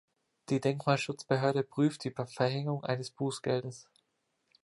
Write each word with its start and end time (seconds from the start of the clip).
Die 0.49 0.59
Denkmalschutzbehörde 0.59 1.61
prüfte 1.61 2.09
die 2.09 2.25
Verhängung 2.25 2.83
eines 2.83 3.11
Bußgeldes. 3.11 3.87